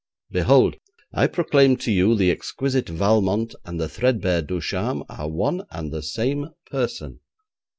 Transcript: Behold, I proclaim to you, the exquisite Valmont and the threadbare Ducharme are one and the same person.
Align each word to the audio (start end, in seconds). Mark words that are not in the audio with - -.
Behold, 0.31 0.77
I 1.13 1.27
proclaim 1.27 1.77
to 1.77 1.91
you, 1.91 2.15
the 2.15 2.31
exquisite 2.31 2.89
Valmont 2.89 3.53
and 3.65 3.79
the 3.79 3.87
threadbare 3.87 4.41
Ducharme 4.41 5.03
are 5.09 5.29
one 5.29 5.61
and 5.69 5.91
the 5.93 6.01
same 6.01 6.49
person. 6.65 7.19